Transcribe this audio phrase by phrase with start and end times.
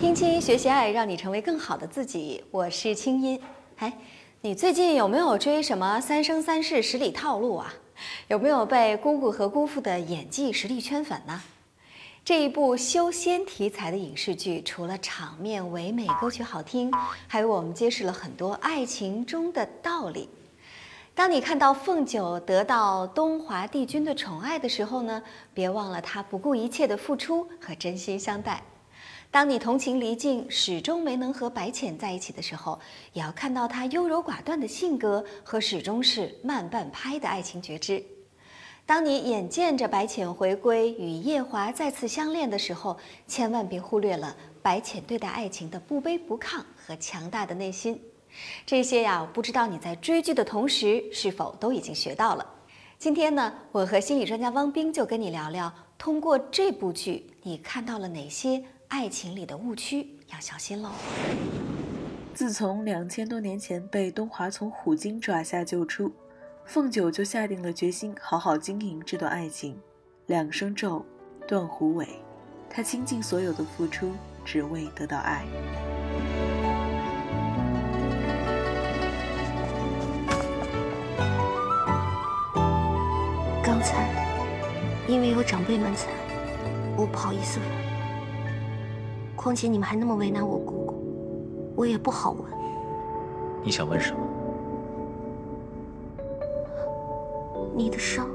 [0.00, 2.42] 听青音学习爱，让你成为更好的自己。
[2.50, 3.40] 我是青音。
[3.78, 3.92] 哎，
[4.40, 7.72] 你最近有没有追什么《三生三世十里套路》啊？
[8.28, 11.40] 有没有被姑姑和姑父的演技实力圈粉呢？
[12.24, 16.88] 这一部修仙题材的影视剧，除了场面唯美、歌曲好听，
[17.26, 20.28] 还为我们揭示了很多爱情中的道理。
[21.16, 25.20] 当你看到凤九得到东华帝君的宠爱的时候呢，
[25.52, 28.62] 别忘了他不顾一切的付出和真心相待。
[29.32, 32.78] 当你同情离境，始终没能和白浅在一起的时候，
[33.14, 38.00] 也要看到他优柔寡断的性格和始终是慢半拍的爱情觉知。
[38.84, 42.96] 当你眼见着白浅回归，与夜华再次相恋的时候，
[43.26, 47.98] 千万别忽略了白浅对待爱情的不卑不亢和强大的内心。
[48.66, 52.46] 这些呀，不知道你在追剧的同时是否都已经学到了。
[52.98, 60.90] 今天呢，我和心理专家汪冰就跟你聊聊，通过这部剧，你看到了哪些爱情里的误区，要小心喽。
[62.34, 66.10] 自从两千多年前被东华从虎鲸爪下救出，
[66.64, 69.78] 凤九就下定了决心，好好经营这段爱情。
[70.26, 71.04] 两声咒，
[71.46, 72.08] 断狐尾，
[72.70, 74.12] 他倾尽所有的付出，
[74.44, 75.44] 只为得到爱。
[83.62, 84.08] 刚才
[85.06, 86.06] 因为有长辈们在，
[86.96, 87.68] 我不好意思问。
[89.36, 92.44] 况且你们还那么为难我姑姑，我也不好问。
[93.62, 94.31] 你想问什么？
[97.74, 98.28] 你的伤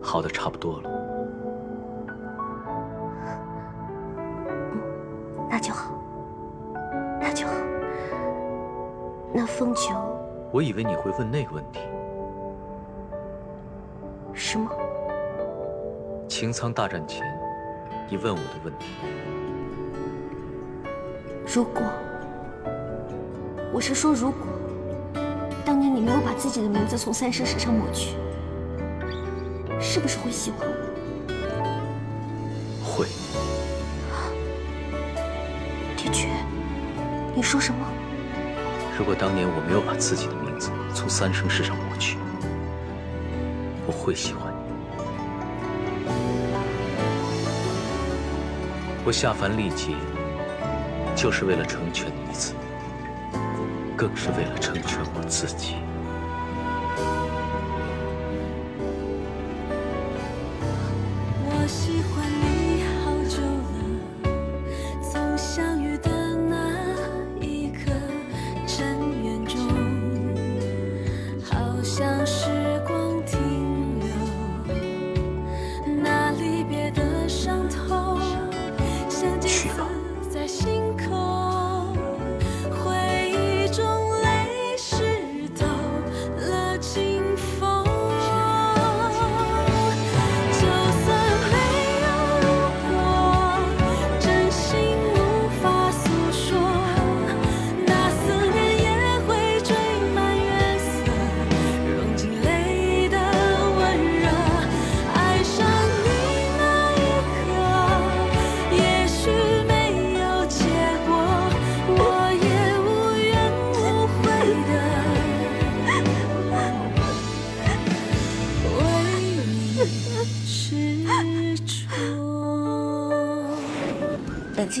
[0.00, 0.90] 好的差不多了。
[5.50, 5.92] 那就好，
[7.20, 7.54] 那就好。
[9.32, 9.94] 那凤九
[10.52, 11.80] 我以为你会问那个问题。
[14.32, 14.70] 什么？
[16.28, 17.26] 擎苍大战前，
[18.08, 18.86] 你问我的问题。
[21.46, 21.82] 如果，
[23.72, 24.38] 我是说如果，
[25.68, 28.14] 当年你没有把自己的名字从三生石上抹去，
[29.78, 30.74] 是不是会喜欢我？
[32.82, 33.06] 会。
[35.94, 36.30] 帝君。
[37.36, 37.86] 你说什么？
[38.98, 42.16] 如果当年我没有把自己的名字从三生石上抹去，
[43.86, 44.58] 我会喜欢你。
[49.04, 49.92] 我下凡历劫，
[51.14, 52.54] 就是为了成全你一次，
[53.98, 55.87] 更是为了成全我自己。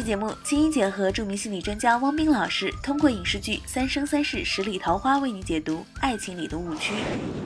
[0.08, 6.94] 节目，青音姐和著名心理专家汪冰老师通过影视剧《三生三世十里桃花》为你解读爱情里的误区。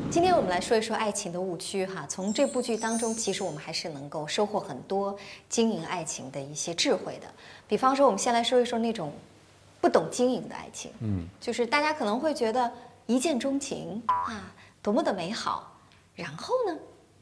[0.08, 2.06] 今天我们来说一说爱情的误区哈。
[2.08, 5.18] 从这部剧当中，其实我们还是能够收获很多
[5.48, 7.26] 经营爱情的一些智慧的。
[7.66, 9.12] 比方说，我们先来说一说那种
[9.80, 12.72] 不懂经营的爱情，嗯，就是大家可能会觉得
[13.06, 15.76] 一见钟情啊，多么的美好，
[16.14, 16.78] 然后呢，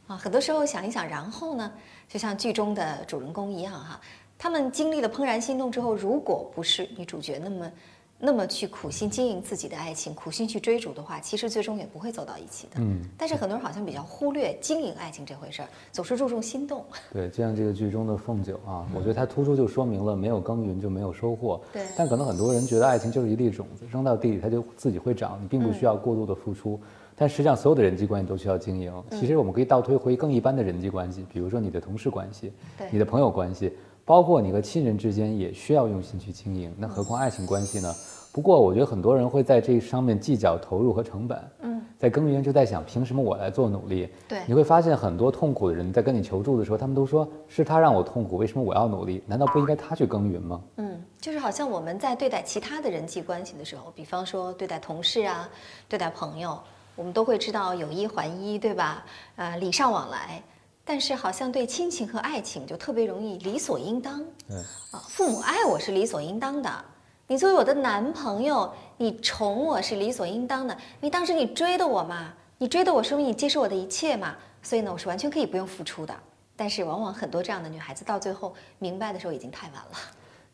[0.09, 1.73] 啊，很多时候想一想，然后呢，
[2.11, 3.99] 就像剧中的主人公一样哈，
[4.43, 7.73] 他们经历了怦然心动之后，如果不是女主角那么
[8.19, 12.77] 那么去苦心经营自己的爱情，苦心去追逐的话，其实最终也不会走到一起的。
[12.79, 16.83] 嗯，但是很多人好像比较忽略经营爱情这回事儿，总是注重心动。
[17.13, 21.61] 对，就像这个剧中的凤九啊，我觉得它突出就说明了没有耕耘就没有收获。
[21.71, 26.81] 对但可能很多人觉得爱情就是一粒种子，扔到地里它就自己会长，你并不需要过度的付出。
[27.15, 28.91] 但实际上，所有的人际关系都需要经营。
[29.11, 32.51] 其实我们可以倒推回更一般的人际关系，比如说你的同事关系，
[32.91, 33.75] 你的朋友关系，
[34.11, 36.75] 包括你和亲人之间也需要用心去经营。
[36.77, 37.95] 那何况爱情关系呢？
[38.33, 41.39] 不过我觉得很多人会在这上面计较投入和成本。
[41.61, 44.09] 嗯，在耕耘就在想，凭什么我来做努力？
[44.27, 49.23] 对你会发现很多痛苦的人在跟你求助的时候，他们都说是他让我痛苦，为什么我要努力？
[49.29, 50.61] 难道不应该他去耕耘吗？
[50.79, 55.49] 嗯，就是好像我们在对待其他的人际关系的时候，比方说对待同事啊，
[55.89, 56.59] 对待朋友，
[56.97, 59.05] 我们都会知道有一还一，对吧？
[59.37, 60.43] 呃，礼尚往来。
[60.93, 64.21] 但是好像对亲情和爱情就特别容易理所应当。
[64.49, 64.57] 对，
[64.91, 66.69] 啊，父母爱我是理所应当的。
[67.29, 70.75] 你作为我的男朋友，你宠我是理所应当的。
[70.75, 74.35] 因为当时你追的我嘛，你追的我，说明你接受我的一切嘛。
[74.63, 76.13] 所以呢，我是完全可以不用付出的。
[76.57, 79.99] 但是往往很多这样的女孩子到最后明白的时候已经太晚了。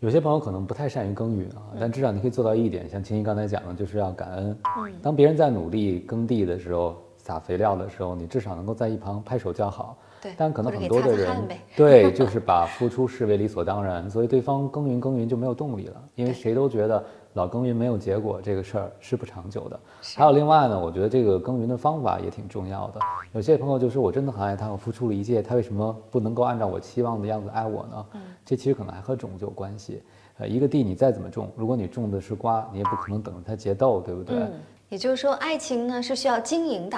[0.01, 4.59] 有些朋友可能不太善于耕耘啊，但至少你可以做到一点，像青青刚才讲的，就是要感恩。
[5.03, 9.97] 当别人在努力耕地的时候，撒肥料的时候，你至少能够在一旁拍手叫好。
[10.23, 11.37] 对但可能很多的人
[11.77, 19.79] 对， 就是把付出视为理所当然，所以对方耕耘耕耘就没有动力了，因为谁都觉得老耕耘没有结果，这个事儿是不长久的。
[20.17, 23.01] 还有另外呢，我觉得这个耕耘的方法也挺重要的。
[23.33, 28.07] 有些朋友就说我真的很爱他，我付出了一切，他为什么不能够按照我期望的样子爱我呢？
[28.45, 30.03] 这其实可能还和种子有关系。
[30.39, 34.37] 呃，一个地你再怎么种，如果你种的是瓜，你也不可能等着它结豆，对不对？
[34.39, 34.53] 嗯，
[34.89, 36.97] 也就是说，爱情呢是需要经营的，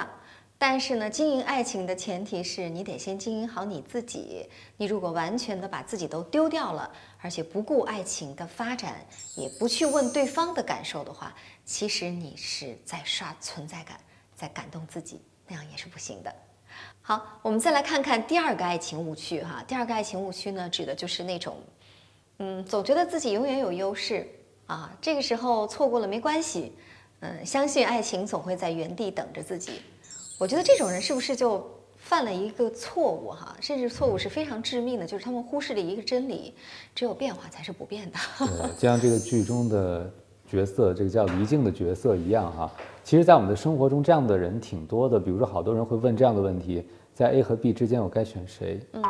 [0.61, 4.45] 但是呢，经营爱情的前提是你得先经营好你自己。
[4.75, 6.91] 你如果完全的把自己都丢掉了，
[7.21, 8.97] 而且不顾爱情的发展，
[9.37, 11.33] 也不去问对方的感受的话，
[11.63, 13.97] 其实你是在刷存在感，
[14.35, 16.35] 在感动自己，那样也是不行的。
[17.01, 19.63] 好，我们再来看看第二个爱情误区哈。
[19.65, 21.55] 第二个爱情误区呢，指的就是那种
[22.39, 24.27] 嗯，总觉得自己永远有优势
[24.67, 26.73] 啊，这个时候错过了没关系，
[27.21, 29.81] 嗯，相信爱情总会在原地等着自己。
[30.39, 31.61] 我觉得这种人是不是就
[31.97, 33.53] 犯了一个错误哈？
[33.59, 36.53] 甚至错误是非常致命的，就是他们忽视了一个真理：
[36.95, 38.17] 只有变化才是不变的。
[38.37, 40.09] 对，就像这个剧中的
[40.49, 42.71] 角色，这个叫黎静的角色一样哈。
[43.03, 45.19] 其实，在我们的生活中，这样的人挺多的。
[45.19, 48.79] 比如说，好多人会问这样的问题：在 A 和 B 之间，我该选谁？
[48.93, 49.03] 嗯，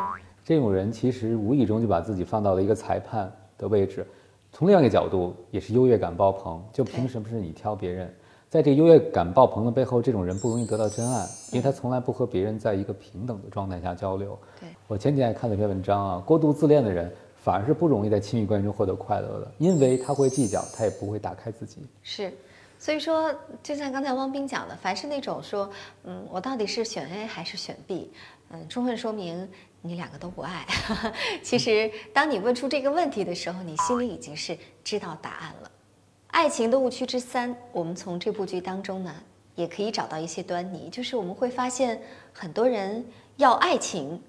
[0.44, 4.04] 这种人其实无意中就把自己放到了一个裁判的位置。
[4.52, 6.60] 从另外一个角度，也是优越感爆棚。
[6.72, 8.12] 就凭什么是你挑别人？
[8.50, 14.36] 在这个优越感爆棚的背后，这种人不容易得到真爱，因为他从来不和别人在一个平等的状态下交流。
[14.58, 21.86] 对我前几天看了一篇文章啊，过度自恋的人反而是不容易在亲密关系中获得快乐的，因为他会计较，他也不会打开自己。
[22.02, 22.32] 是，
[22.76, 23.32] 所以说，
[23.62, 25.70] 就像刚才汪斌讲的，凡是那种说，
[26.02, 28.12] 嗯，我到底是选 A 还是选 B，
[28.50, 29.48] 嗯，充分说明
[29.80, 30.66] 你两个都不爱。
[31.40, 35.70] 其实，当你问出这个问题的时候，你心里已经是知道答案了。
[36.30, 39.14] 爱情的误区之三，我们从这部剧当中呢，
[39.56, 42.00] 也可以找到一些端倪，就是我们会发现
[42.32, 43.04] 很多人
[43.36, 44.22] 要爱情，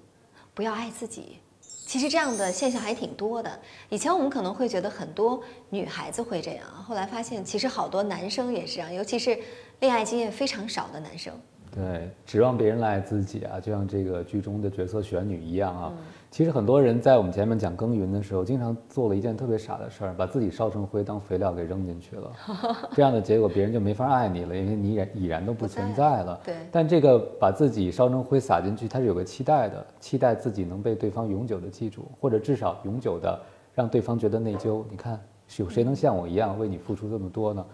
[0.52, 1.38] 不要爱自己。
[1.60, 3.60] 其实这样的现象还挺多的。
[3.88, 9.38] 以前我们可能会觉得很多女孩子会这样，后来发现其实好多男生也是这样，尤其是
[9.80, 11.32] 恋爱经验非常少的男生。
[11.74, 15.92] 对，指望别人来爱自己啊，就像这个剧中的角色玄女一样啊。
[16.30, 22.32] 其实很多人在我们前面讲耕耘的时候，经常做了一件特别傻的事儿，把自己烧成灰当肥料给扔进去了。
[22.92, 26.38] 这样的结果，别人就没法爱你了，因为你已然已然都不存在了。
[26.44, 33.40] 对但这个把自己烧成灰撒进去，它是有个期待的，期待自己能被对方永久的记住，或者至少永久的
[33.74, 34.82] 让对方觉得内疚。
[34.90, 35.18] 你看，
[35.58, 37.64] 有谁能像我一样为你付出这么多呢？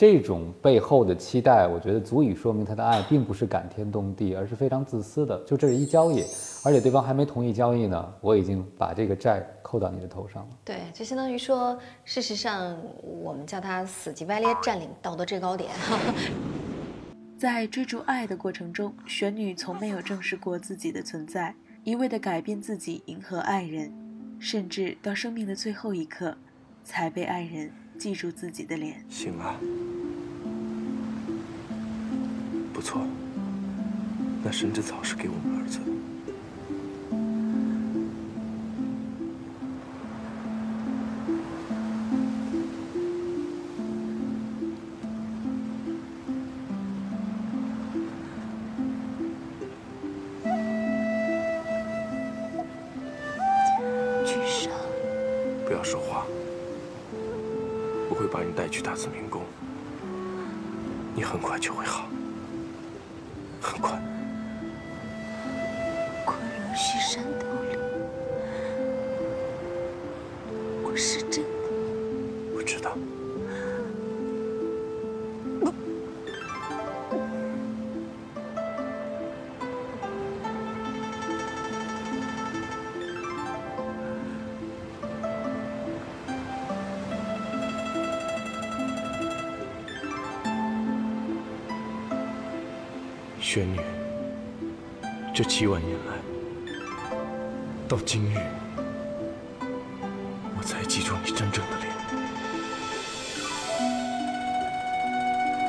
[0.00, 5.38] 这种背后的期待，我觉得足以说明他的爱并不是感天动地，而是非常自私的。
[5.44, 6.24] 就这是一交易，
[6.64, 10.48] 而且对方还没同意交易呢，我已经把这个债扣到你的头上了。
[10.64, 15.68] 对，就相当于说，事实上我们叫他死乞白赖占领道德制高点。
[17.38, 23.92] 在追逐爱的过程中，玄女从没有正视过自己的存在，一味的改变自己迎合爱人，
[24.38, 26.34] 甚至到生命的最后一刻，
[26.82, 29.04] 才被爱人记住自己的脸。
[29.10, 29.60] 行啊，
[32.80, 33.02] 不错，
[34.42, 35.84] 那神之草是给我们儿子的。
[54.24, 54.72] 巨生，
[55.66, 56.24] 不要说话，
[58.08, 59.42] 我会把你带去大慈明宫，
[61.14, 62.08] 你很快就会好，
[63.60, 63.90] 很快。
[66.24, 67.48] 昆仑虚山洞
[93.52, 93.80] 玄女，
[95.34, 96.14] 这七万年来，
[97.88, 98.38] 到今日，
[100.56, 101.92] 我才记住你真正的脸。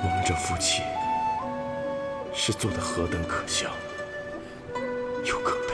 [0.03, 0.83] 我们这夫妻
[2.35, 3.71] 是做的何等可笑，
[5.25, 5.73] 又可悲。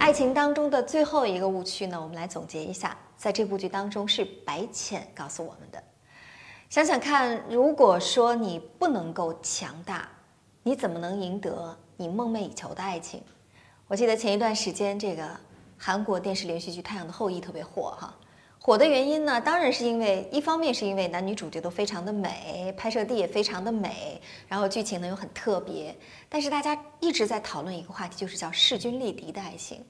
[0.00, 5.80] 爱情当中的最后一个误区呢，我们来总结一下，在这部剧当中是白浅告诉我们的。
[6.72, 10.08] 想想看，如果说你不能够强大，
[10.62, 13.22] 你怎么能赢得你梦寐以求的爱情？
[13.86, 15.28] 我记得前一段时间，这个
[15.76, 18.16] 韩国电视连续剧《太阳的后裔》特别火哈。
[18.58, 25.94] 火的原因呢，当然是因为一方面是因为男女主角都非常的美，拍摄地也非常的美，然后剧情呢又很特别。
[26.26, 29.84] 但是大家一直在讨论一个话题，就是叫势均力敌的爱情。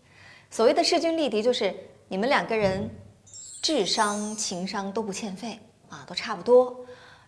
[0.51, 1.73] 所谓的势均力敌，就是
[2.09, 2.91] 你们两个人
[3.63, 5.61] 智商、情商都不欠费
[5.93, 6.75] 啊，都差不多。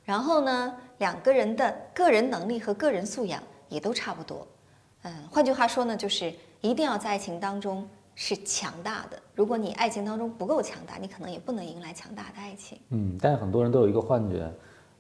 [0.05, 4.47] 然后呢，两个人的个人能力和个人素养也都差不多。
[5.03, 9.19] 嗯，换句话说呢，就是一定要在爱情当中是强大的。
[9.35, 12.79] 如果你爱情当中不够强大，你可能也不能迎来强大的爱情。
[12.89, 14.51] 嗯，但是很多人都有一个幻觉，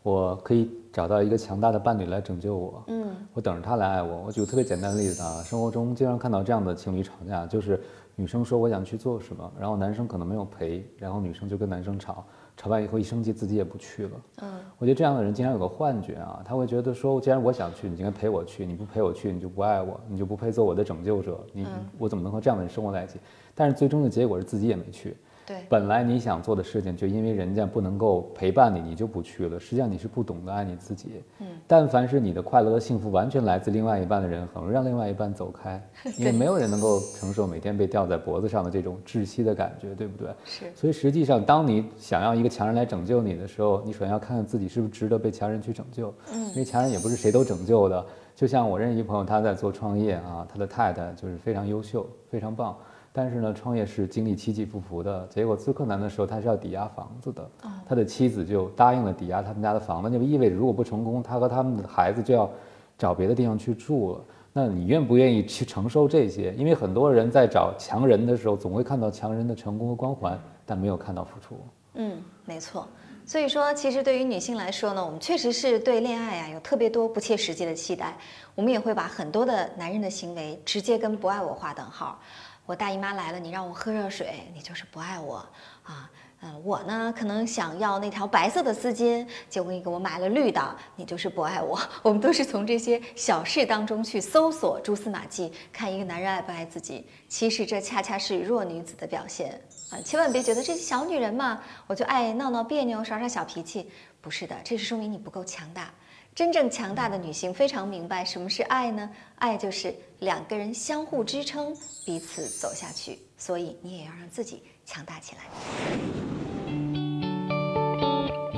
[0.02, 4.24] 我可以找到一个强大的伴侣来拯救我，嗯，我等着他来爱我。
[4.26, 7.82] 我举个特别简单的例子啊，生活中经常看到这样的情侣吵架，就是
[8.14, 12.24] 女生说我想去做什么，然后男生可能没有陪，然后女生就跟男生吵，
[12.56, 14.10] 吵完以后一生气自己也不去了。
[14.42, 21.66] 嗯，我觉得这样的人经常有个幻觉啊，他会觉得说，既然我想去，你应该陪我去，你不陪我去，你就不爱我，你就不配做我的拯救者，你
[21.98, 23.18] 我怎么能和这样的人生活在一起？
[23.54, 25.16] 但是最终的结果是自己也没去。
[25.46, 29.60] 对，本来你想做的事情，就因为人家不能够陪伴你，你就不去了。
[29.60, 31.22] 实际上你是不懂得爱你自己。
[31.40, 35.82] 嗯，但凡是你的快乐和幸福完全来自另外一半的人，很容易让另外一半走开，
[36.18, 40.32] 因为没有人能够承受每天被吊在脖子上的这种窒息的感觉，对不对？
[40.44, 46.12] 是所以实际上，当你想要一个强人来拯救你的时候，你首先要看看自己是不是值得被强人去拯救。
[46.32, 48.04] 嗯因为强人也不是谁都拯救的。
[48.34, 52.76] 就像我认识一朋友，他在做创业啊，他的太太就是非常优秀，非常棒。
[53.16, 57.48] 但是呢，创业是经历起起伏伏的，结果最困难的时候他是要抵押房子的，
[57.88, 62.50] 他的妻子就答应了抵押他们家的房子，那就意味着如果不成功，他和他们的孩子就要
[62.98, 64.24] 找别的地方去住了。
[64.52, 66.52] 那你愿不愿意去承受这些？
[66.54, 71.56] 因为很多人在找强人的时候，总会看到强人的成功和光环，但没有看到付出。
[71.94, 72.88] 嗯，没错。
[73.24, 78.16] 所以说，其实对于女性来说呢，我们确实是对恋爱啊有特别多不切实际的期待，
[78.56, 82.18] 我们也会把很多的男人的行为直接跟不爱我划等号。
[82.66, 85.46] 我大姨妈来了，你让我喝热水，你就是不爱我
[85.82, 86.10] 啊。
[86.46, 91.80] 嗯，我呢可能想要那条白色的丝巾，结果你给我买了绿的，你就是不爱我。
[92.02, 97.06] 我们都是从这些小事当中去搜索蛛丝马迹，看一个男人爱不爱自己。
[97.28, 99.58] 其实这恰恰是弱女子的表现
[99.90, 99.96] 啊！
[100.04, 103.90] 千万别觉得这是小女人嘛，我就爱闹闹别扭，耍耍小脾气。
[104.20, 105.90] 不是的，这是说明你不够强大。
[106.34, 109.08] 真正强大的女性非常明白什么是爱呢？
[109.36, 111.72] 爱就是两个人相互支撑，
[112.04, 113.20] 彼此走下去。
[113.38, 115.42] 所以你也要让自己强大起来。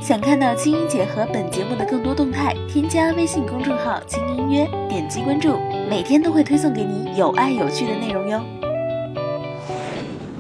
[0.00, 5.58] 想看到青音姐和本节目的更多动态，添加微信公众号“轻音约”，点击关注，
[5.90, 8.42] 每天都会推送给你有爱有趣的内容哟。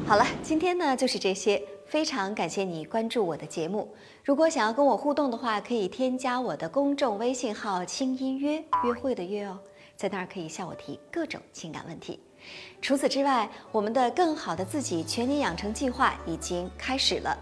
[0.06, 3.88] 好了，今天呢就是这些，非常感谢你关注我的节目。
[4.24, 9.56] 如果想要跟我互动的话，可以添加我的公众微信号“轻音约”，约会的约哦，
[9.94, 12.18] 在那儿可以向我提各种情感问题。
[12.82, 17.38] 除此之外，我们的更好的自己全年养成计划已经开始了。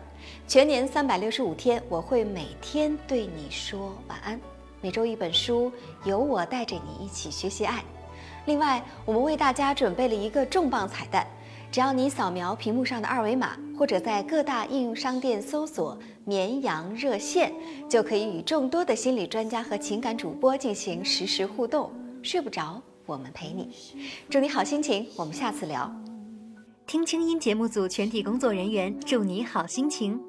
[0.46, 4.38] 全年三百六十五天，我会每天对你说晚安。
[4.82, 5.72] 每周一本书，
[6.04, 7.82] 由我带着你一起学习爱。
[8.44, 11.26] 另外，我们为大家准备了一个重磅彩蛋，
[11.74, 17.52] 只要你扫描屏幕上的二维码，或者在各大应用商店搜索“绵羊热线”，
[17.90, 21.90] 就可以与众多的心理专家和情感主播进行实时互动。
[22.22, 23.72] 睡不着，我们陪你。
[24.30, 25.92] 祝你好心情，我们下次聊。
[26.86, 30.20] 听清音节目组全体工作人员祝你好心情。